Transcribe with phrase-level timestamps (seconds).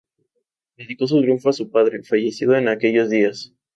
[0.77, 3.53] Dedicó su triunfo a su padre, fallecido en aquellos días.